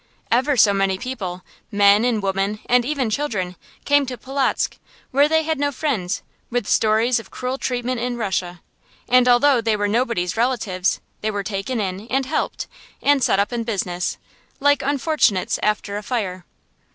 [0.31, 3.55] Ever so many people, men and women and even children,
[3.85, 4.79] came to Polotzk,
[5.11, 8.61] where they had no friends, with stories of cruel treatment in Russia;
[9.07, 12.65] and although they were nobody's relatives, they were taken in, and helped,
[13.03, 14.17] and set up in business,
[14.59, 16.45] like unfortunates after a fire.